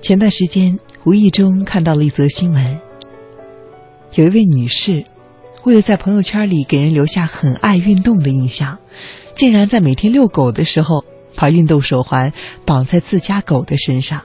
[0.00, 2.80] 前段时间无意中看到了一则新闻，
[4.14, 5.04] 有一位女士，
[5.64, 8.78] 为了在朋友圈里给人留下很爱运动的印象，
[9.34, 12.32] 竟然在每天遛狗的时候把运动手环
[12.64, 14.22] 绑在自家狗的身上，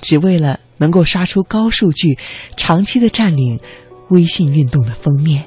[0.00, 2.16] 只为了能够刷出高数据，
[2.56, 3.60] 长期的占领
[4.08, 5.44] 微信运动的封面。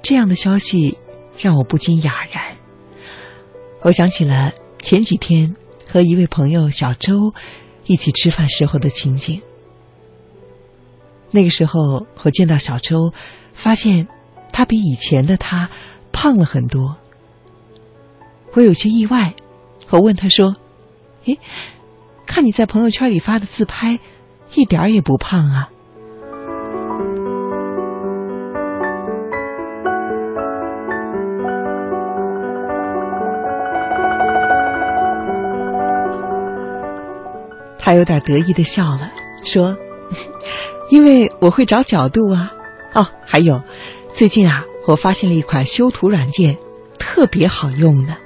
[0.00, 0.98] 这样的消息
[1.38, 2.33] 让我不禁哑然。
[3.84, 5.54] 我想起了前几天
[5.86, 7.34] 和一位朋友小周
[7.84, 9.42] 一起吃饭时候的情景。
[11.30, 13.12] 那个时候，我见到小周，
[13.52, 14.08] 发现
[14.50, 15.68] 他比以前的他
[16.12, 16.96] 胖了很多。
[18.54, 19.34] 我有些意外，
[19.90, 20.56] 我问他说
[21.26, 21.38] ：“诶，
[22.24, 24.00] 看你在朋友圈里发的自拍，
[24.54, 25.70] 一点儿也不胖啊。”
[37.84, 39.12] 他有点得意的笑了，
[39.44, 39.76] 说
[40.88, 42.50] ：“因为我会找角度啊。
[42.94, 43.62] 哦，还有，
[44.14, 46.56] 最近啊，我发现了一款修图软件，
[46.98, 48.16] 特别好用呢。”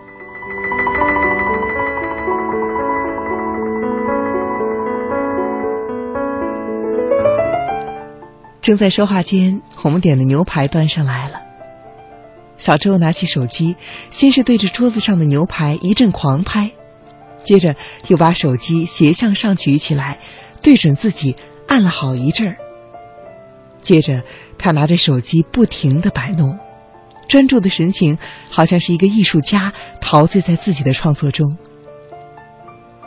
[8.63, 11.41] 正在说话间，我们点的牛排端上来了。
[12.59, 13.75] 小周拿起手机，
[14.13, 16.71] 先是对着桌子上的牛排一阵狂拍。
[17.45, 17.75] 接着
[18.09, 20.21] 又把手机斜向上举起来，
[20.63, 21.35] 对准自己
[21.67, 22.57] 按了好一阵儿。
[23.81, 24.23] 接着
[24.59, 26.59] 他拿着手机不停的摆弄，
[27.27, 28.19] 专注的神情
[28.51, 31.57] 好像是一个艺术家陶醉在自己的创作中。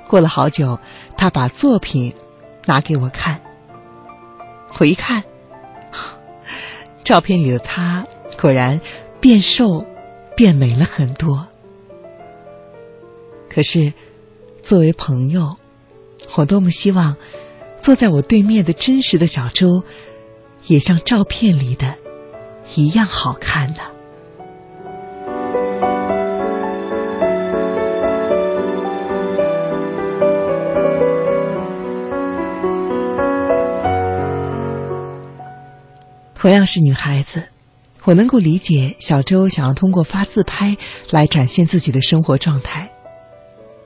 [0.07, 0.79] 过了好久，
[1.17, 2.13] 他把作品
[2.65, 3.39] 拿给我看。
[4.79, 5.23] 我一看，
[7.03, 8.07] 照片里的他
[8.39, 8.81] 果然
[9.19, 9.85] 变瘦、
[10.35, 11.47] 变美了很多。
[13.47, 13.93] 可是。
[14.71, 15.57] 作为朋友，
[16.35, 17.17] 我多么希望
[17.81, 19.83] 坐在我对面的真实的小周，
[20.65, 21.95] 也像照片里的
[22.75, 23.81] 一样好看呢。
[36.33, 37.43] 同样是女孩子，
[38.05, 40.77] 我能够理解小周想要通过发自拍
[41.09, 42.89] 来展现自己的生活状态。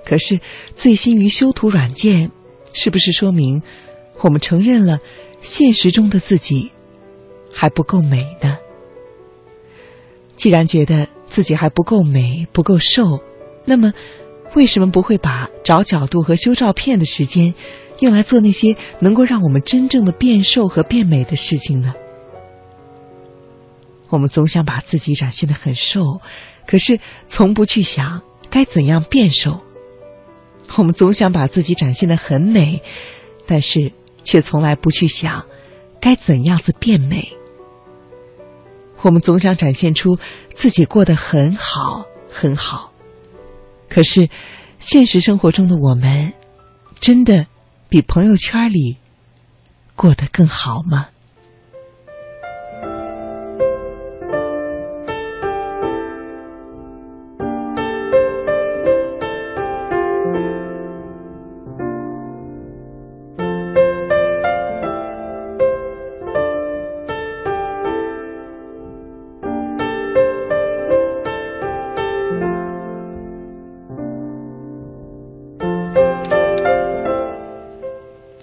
[0.06, 0.40] 可是，
[0.76, 2.32] 醉心于修图软件，
[2.74, 3.62] 是不是说明
[4.22, 5.00] 我们承认了
[5.42, 6.72] 现实中的自己
[7.52, 8.58] 还不够美呢？
[10.36, 13.20] 既然觉得自己还不够美、不够瘦，
[13.66, 13.94] 那么
[14.54, 17.54] 为什么不会把找角度和修照片的时间
[18.00, 21.94] 用来做那些能够让我们真正的变瘦和变美的事情呢？
[24.10, 26.22] 我们总想把自己展现的很瘦，
[26.68, 29.65] 可是从不去想该怎样变瘦。
[30.78, 32.82] 我们总想把自己展现的很美，
[33.46, 33.92] 但是
[34.24, 35.46] 却从来不去想
[36.02, 37.32] 该怎样子变美。
[39.02, 40.18] 我们总想展现出
[40.54, 42.92] 自己过得很好很好，
[43.88, 44.30] 可是
[44.80, 46.34] 现实生活中的我们，
[47.00, 47.48] 真的
[47.88, 48.98] 比朋友圈里
[49.96, 51.10] 过得更好吗？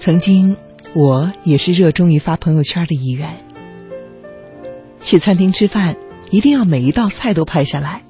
[0.05, 0.57] 曾经，
[0.97, 3.37] 我也是热衷于发朋友圈的一员。
[5.01, 5.95] 去餐厅吃饭，
[6.33, 8.03] 一定要每一道菜都拍下来，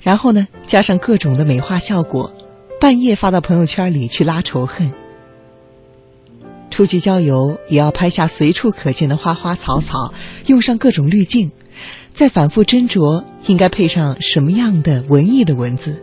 [0.00, 2.32] 然后呢，加上各种的美化效果，
[2.80, 4.90] 半夜发到朋友圈里去拉仇恨。
[6.70, 10.14] 出去郊游，也要拍下随处可见的花花草草，
[10.46, 11.52] 用上各种滤镜，
[12.14, 16.02] 再反复斟酌应该配上什么样的文艺的文字。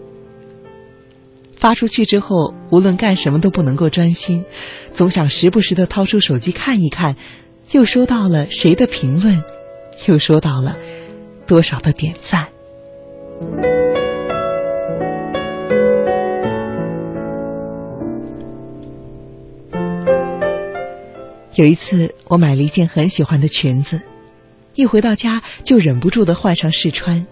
[1.62, 4.44] 发出去之后，无论干什么都不能够专心，
[4.96, 7.16] 总想时不时的掏出手机看一看，
[7.70, 9.44] 又收到了谁的评论，
[10.08, 10.76] 又收到了
[11.46, 12.48] 多少的点赞。
[21.54, 24.02] 有一次，我买了一件很喜欢的裙子，
[24.74, 27.28] 一回到家就忍不住的换上试穿。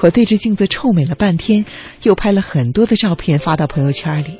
[0.00, 1.64] 我对着镜子臭美了半天，
[2.02, 4.38] 又拍了很多的照片发到朋友圈里。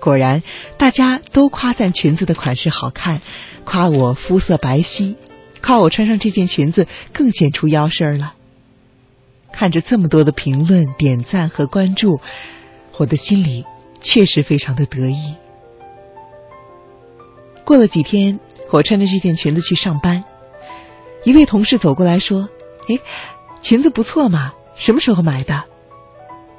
[0.00, 0.42] 果然，
[0.78, 3.20] 大家都夸赞裙子的款式好看，
[3.64, 5.16] 夸我肤色白皙，
[5.62, 8.34] 夸我穿上这件裙子更显出腰身了。
[9.52, 12.20] 看着这么多的评论、点赞和关注，
[12.96, 13.66] 我的心里
[14.00, 15.34] 确实非常的得意。
[17.64, 18.38] 过了几天，
[18.70, 20.24] 我穿着这件裙子去上班，
[21.24, 22.48] 一位同事走过来说
[22.88, 22.98] ：“哎，
[23.60, 25.64] 裙子不错嘛，什么时候买的？”“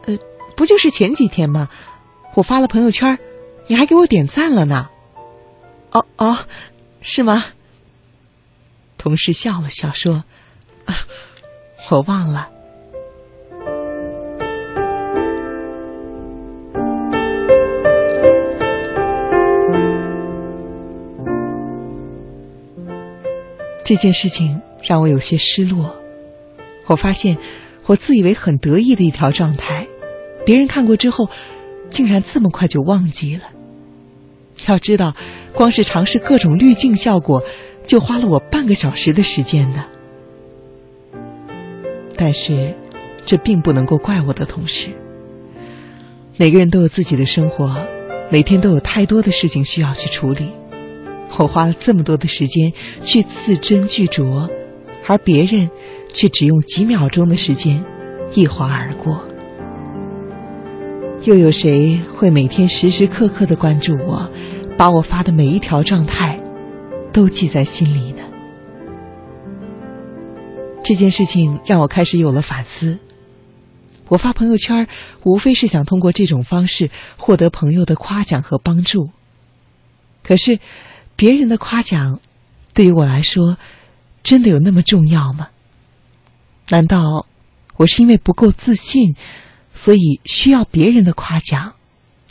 [0.07, 0.17] 呃，
[0.55, 1.69] 不就是前几天吗？
[2.35, 3.19] 我发了朋友圈，
[3.67, 4.89] 你还给我点赞了呢。
[5.91, 6.37] ”“哦哦，
[7.01, 7.43] 是吗？”
[8.97, 10.23] 同事笑了笑说
[10.85, 10.95] ：“啊
[11.89, 12.49] 我忘了。”
[23.83, 25.97] 这件事情让我有些失落。
[26.85, 27.37] 我发现，
[27.85, 29.87] 我自以为很得意的一条状态，
[30.45, 31.29] 别人看过之后，
[31.89, 33.43] 竟然这么快就忘记了。
[34.67, 35.15] 要知道，
[35.53, 37.43] 光是尝试各种滤镜效果，
[37.85, 39.85] 就花了我半个小时的时间呢。
[42.15, 42.75] 但是，
[43.25, 44.89] 这并不能够怪我的同事。
[46.37, 47.75] 每个人都有自己的生活，
[48.29, 50.51] 每天都有太多的事情需要去处理。
[51.37, 54.47] 我花了这么多的时间去字斟句酌，
[55.07, 55.69] 而别人
[56.13, 57.83] 却只用几秒钟的时间
[58.33, 59.24] 一划而过。
[61.24, 64.30] 又有谁会每天时时刻刻的关注我，
[64.77, 66.42] 把我发的每一条状态
[67.13, 68.24] 都记在心里呢？
[70.83, 73.00] 这件事情让我开始有了反思。
[74.07, 74.88] 我发朋友圈，
[75.24, 79.09] 无非是想通过这种方式获得朋友的夸奖和帮助。
[80.24, 80.59] 可是。
[81.18, 82.19] 别人的夸奖，
[82.74, 83.57] 对于我来说，
[84.23, 85.50] 真的有那么重要吗？
[86.69, 87.25] 难道
[87.77, 89.15] 我是因为不够自信，
[89.73, 91.73] 所以需要别人的夸奖，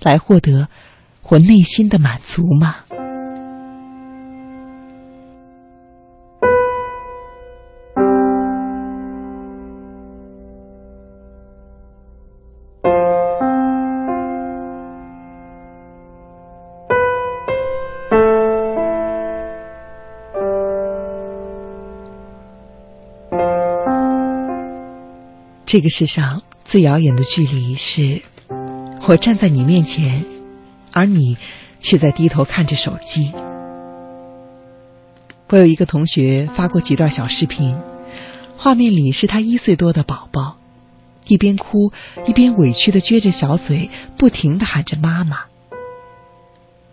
[0.00, 0.68] 来获得
[1.24, 2.76] 我内心的满足吗？
[25.70, 28.22] 这个世上最遥远的距离是，
[29.06, 30.24] 我站在你面前，
[30.92, 31.36] 而你
[31.80, 33.30] 却在低头看着手机。
[35.46, 37.78] 我有一个同学发过几段小视频，
[38.56, 40.56] 画面里是他一岁多的宝宝，
[41.28, 41.92] 一边哭
[42.26, 45.38] 一边委屈的撅着小嘴，不停的喊着妈妈。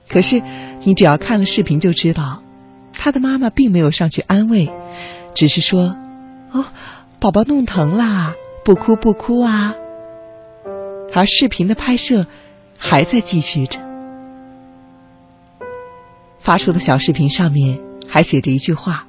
[0.07, 0.43] 可是，
[0.83, 2.43] 你只要看了视频就知道，
[2.93, 4.69] 他的妈妈并没有上去安慰，
[5.33, 5.97] 只是说
[6.53, 6.63] ：“哦，
[7.19, 8.35] 宝宝弄疼啦。”
[8.67, 9.73] 不哭不哭啊！
[11.13, 12.27] 而视频的拍摄
[12.77, 13.79] 还在继续着。
[16.37, 17.79] 发出的小视频上面
[18.09, 19.07] 还写着一句话：“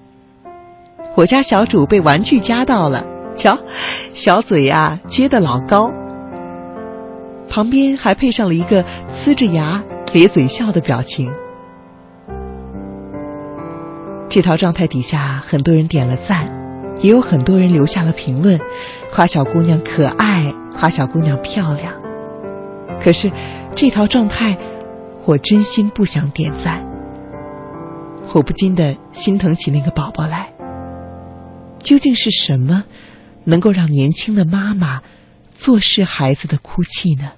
[1.16, 3.58] 我家小主被玩具夹到了，瞧，
[4.14, 5.92] 小嘴呀撅得老高。”
[7.50, 9.82] 旁边还配上了一个呲着牙
[10.12, 11.34] 咧嘴笑的表情。
[14.28, 16.57] 这条状态底下很多人点了赞。
[17.00, 18.58] 也有很多人留下了评论，
[19.12, 21.94] 夸小姑娘可爱，夸小姑娘漂亮。
[23.00, 23.30] 可是，
[23.74, 24.58] 这条状态，
[25.24, 26.84] 我真心不想点赞。
[28.32, 30.52] 我不禁的心疼起那个宝宝来。
[31.78, 32.84] 究竟是什么，
[33.44, 35.00] 能够让年轻的妈妈
[35.50, 37.32] 坐视孩子的哭泣呢？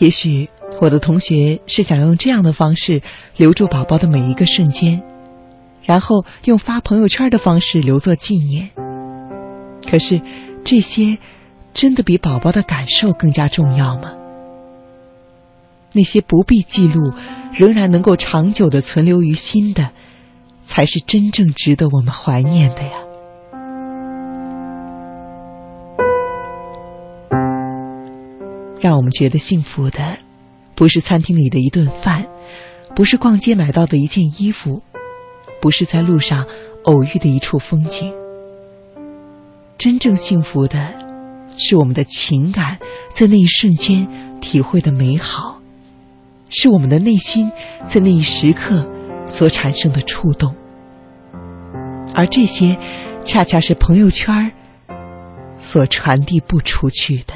[0.00, 0.48] 也许
[0.80, 3.02] 我的同学是想用这样的方式
[3.36, 5.02] 留住宝宝的每一个瞬间，
[5.82, 8.70] 然后用发朋友圈的方式留作纪念。
[9.88, 10.20] 可是，
[10.64, 11.18] 这些
[11.74, 14.14] 真的比宝宝的感受更加重要吗？
[15.92, 17.12] 那些不必记录，
[17.52, 19.90] 仍然能够长久的存留于心的，
[20.64, 22.92] 才是真正值得我们怀念的呀。
[28.80, 30.18] 让我们觉得幸福的，
[30.74, 32.26] 不是餐厅里的一顿饭，
[32.96, 34.82] 不是逛街买到的一件衣服，
[35.60, 36.46] 不是在路上
[36.84, 38.12] 偶遇的一处风景。
[39.76, 40.94] 真正幸福的，
[41.58, 42.78] 是我们的情感
[43.12, 44.08] 在那一瞬间
[44.40, 45.60] 体会的美好，
[46.48, 47.50] 是我们的内心
[47.86, 48.90] 在那一时刻
[49.26, 50.56] 所产生的触动。
[52.14, 52.78] 而这些，
[53.22, 54.52] 恰恰是朋友圈
[55.58, 57.34] 所传递不出去的。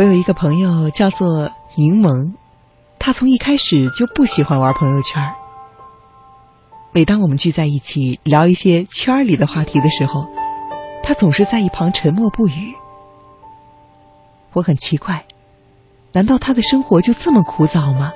[0.00, 2.32] 我有一个朋友叫做柠檬，
[2.98, 5.34] 他从一开始就不喜欢玩朋友圈。
[6.90, 10.26] 每当我们聚在一起聊一些圈里的话题的时候，
[11.02, 12.74] 他总是在一旁沉默不语。
[14.54, 15.26] 我很奇怪，
[16.12, 18.10] 难道他的生活就这么枯燥吗？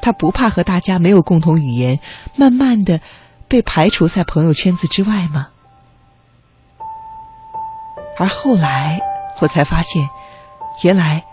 [0.00, 2.00] 他不怕和大家没有共同语言，
[2.36, 3.02] 慢慢的
[3.48, 5.48] 被排除在朋友圈子之外吗？
[8.16, 8.98] 而后来
[9.42, 10.08] 我才发现。
[10.82, 11.24] 原来，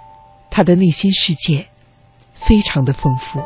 [0.49, 1.67] 他的内心世界
[2.33, 3.39] 非常的丰富。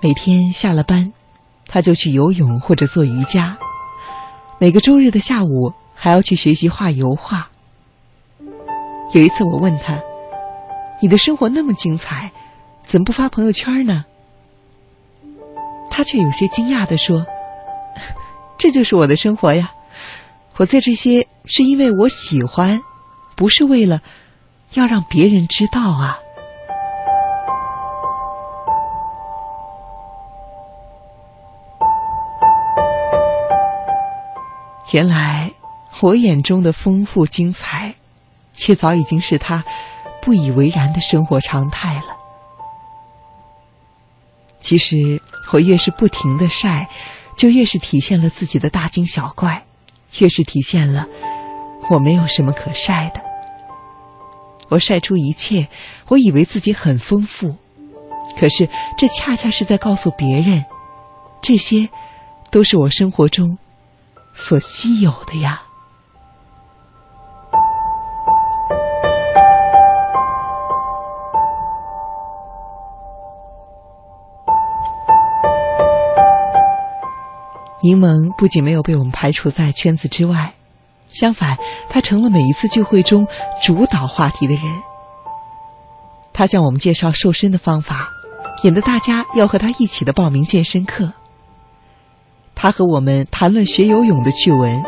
[0.00, 1.12] 每天下了班，
[1.66, 3.56] 他就去游泳或者做瑜伽。
[4.58, 7.48] 每个周日的下午，还要去学习画油画。
[9.14, 9.98] 有一次，我问他
[11.00, 12.30] ：“你的生活那么精彩，
[12.82, 14.04] 怎么不发朋友圈呢？”
[15.98, 17.26] 他却有些惊讶的说
[18.56, 19.72] ：“这就是我的生活呀！
[20.56, 22.80] 我做这些是因为我喜欢，
[23.34, 24.00] 不是为了
[24.74, 26.20] 要让别人知道啊。”
[34.92, 35.50] 原来
[36.00, 37.96] 我眼中的丰富精彩，
[38.54, 39.64] 却早已经是他
[40.22, 42.17] 不以为然的生活常态了。
[44.60, 45.20] 其实。
[45.50, 46.90] 我越是不停的晒，
[47.34, 49.64] 就越是体现了自己的大惊小怪，
[50.18, 51.06] 越是体现了
[51.88, 53.22] 我没有什么可晒的。
[54.68, 55.68] 我晒出一切，
[56.08, 57.56] 我以为自己很丰富，
[58.38, 60.66] 可是这恰恰是在告诉别人，
[61.40, 61.88] 这些
[62.50, 63.56] 都是我生活中
[64.34, 65.62] 所稀有的呀。
[77.88, 80.52] 柠檬不仅没有被我们排除在圈子之外，
[81.08, 81.56] 相反，
[81.88, 83.26] 他成了每一次聚会中
[83.62, 84.64] 主导话题的人。
[86.34, 88.10] 他向我们介绍瘦身的方法，
[88.62, 91.14] 引得大家要和他一起的报名健身课。
[92.54, 94.82] 他和我们谈论学游泳的趣闻，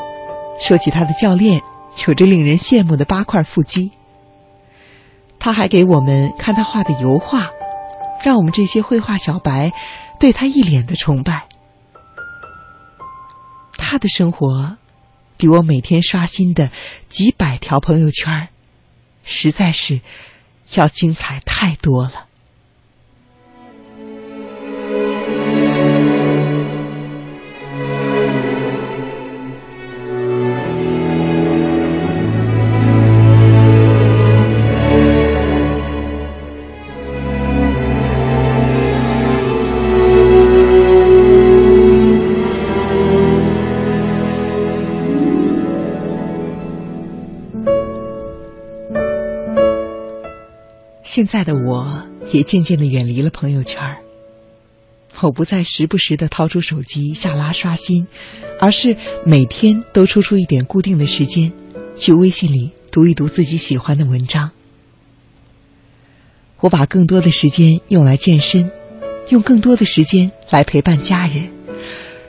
[0.60, 1.62] 说起他的教练
[2.06, 3.92] 有着令人羡慕的八块腹肌。
[5.38, 7.48] 他还给我们看他画的油画，
[8.22, 9.72] 让我们这些绘画小白
[10.18, 11.46] 对他一脸的崇拜。
[13.90, 14.76] 他的生活，
[15.36, 16.70] 比我每天刷新的
[17.08, 18.48] 几百条朋友圈
[19.24, 20.00] 实在是
[20.74, 22.28] 要精彩太多了。
[51.10, 53.96] 现在的我也渐渐的远离了朋友圈
[55.22, 58.06] 我不再时不时的掏出手机下拉刷新，
[58.60, 61.52] 而是每天都抽出一点固定的时间，
[61.96, 64.52] 去微信里读一读自己喜欢的文章。
[66.60, 68.70] 我把更多的时间用来健身，
[69.30, 71.50] 用更多的时间来陪伴家人，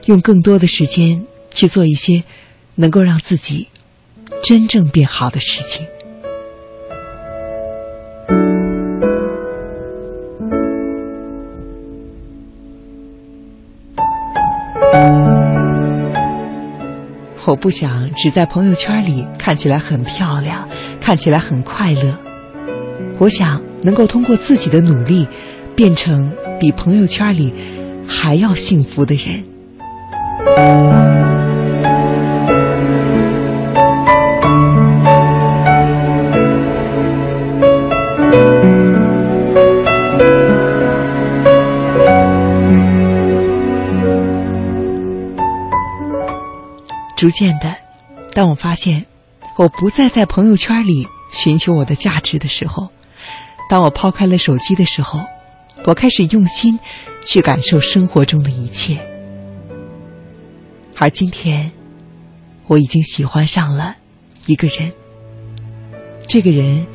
[0.06, 1.24] 用更多的时间
[1.54, 2.24] 去做一些
[2.74, 3.68] 能够让自己
[4.42, 5.86] 真正变好的事情。
[17.46, 20.70] 我不想只在朋友圈里看起来很漂亮，
[21.00, 22.18] 看起来很快乐。
[23.18, 25.28] 我想能够通过自己的努力，
[25.76, 27.54] 变成比朋友圈里
[28.08, 31.01] 还要幸福的人。
[47.22, 47.78] 逐渐的，
[48.34, 49.06] 当我发现
[49.56, 52.90] 我不再在朋友圈里寻求我的价值的时候，
[53.70, 55.20] 当我抛开了手机的时候，
[55.84, 56.80] 我开始用心
[57.24, 59.08] 去感受生活中的一切。
[60.98, 61.72] 而今天，
[62.66, 63.98] 我已经喜欢上了
[64.48, 64.92] 一个人。
[66.28, 66.88] 这个人，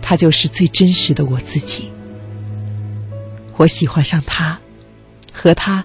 [0.00, 1.88] 他就是最真实的我自己。
[3.58, 4.58] 我喜欢上他，
[5.32, 5.84] 和他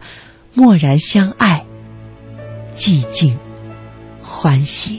[0.55, 1.63] 默然相爱，
[2.75, 3.37] 寂静。
[4.27, 4.91] 欢喜。